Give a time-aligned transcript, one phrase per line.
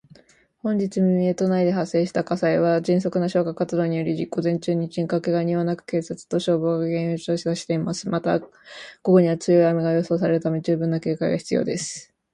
[0.63, 5.21] 本日未明、都内で発生した火災は、迅速な消火活動により午前中に鎮火。
[5.21, 8.09] けが人はなく、警察と消防が原因を調査しています。
[8.09, 8.51] また、午
[9.03, 12.11] 後には強い雨が予想されるため、十分な警戒が必要です。